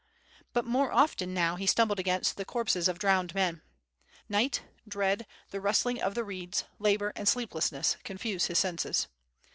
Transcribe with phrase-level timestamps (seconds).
[0.53, 3.61] But more often now he stumbled against the corpses of drowned men.
[4.27, 9.07] Night, dread, the rustling of the reeds, labor, and sleeplessness, confuse his senses.